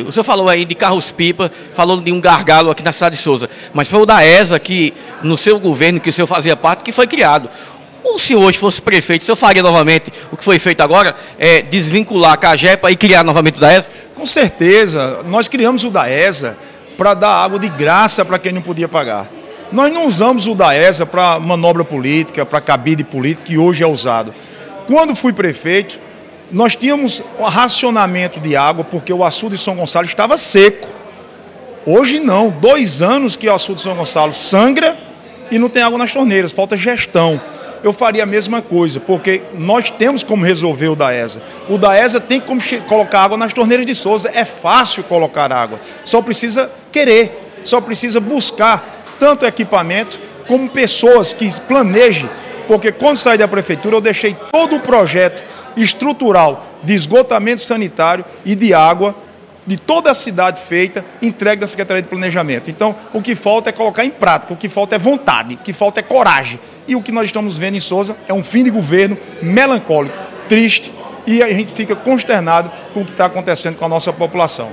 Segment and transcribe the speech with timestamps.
[0.00, 3.50] O senhor falou aí de carros-pipa, falou de um gargalo aqui na cidade de Souza,
[3.74, 6.90] mas foi o da ESA que, no seu governo, que o senhor fazia parte, que
[6.90, 7.50] foi criado.
[8.02, 11.60] O senhor hoje fosse prefeito, o senhor faria novamente o que foi feito agora, é,
[11.60, 13.90] desvincular a Cagepa e criar novamente o da ESA?
[14.14, 16.56] Com certeza, nós criamos o da ESA
[16.96, 19.30] para dar água de graça para quem não podia pagar.
[19.70, 23.86] Nós não usamos o da ESA para manobra política, para cabide político, que hoje é
[23.86, 24.34] usado.
[24.86, 26.00] Quando fui prefeito,
[26.52, 30.86] nós tínhamos um racionamento de água porque o açude de São Gonçalo estava seco.
[31.86, 34.98] Hoje não, dois anos que o açude de São Gonçalo sangra
[35.50, 37.40] e não tem água nas torneiras, falta gestão.
[37.82, 41.42] Eu faria a mesma coisa, porque nós temos como resolver o DAESA.
[41.68, 46.22] O DAESA tem como colocar água nas torneiras de Souza, é fácil colocar água, só
[46.22, 52.30] precisa querer, só precisa buscar tanto equipamento como pessoas que planejem,
[52.68, 55.42] porque quando saí da prefeitura eu deixei todo o projeto
[55.76, 59.14] estrutural de esgotamento sanitário e de água
[59.66, 62.68] de toda a cidade feita, entregue da Secretaria de Planejamento.
[62.68, 65.72] Então, o que falta é colocar em prática, o que falta é vontade, o que
[65.72, 66.58] falta é coragem.
[66.86, 70.16] E o que nós estamos vendo em Souza é um fim de governo melancólico,
[70.48, 70.92] triste,
[71.26, 74.70] e a gente fica consternado com o que está acontecendo com a nossa população.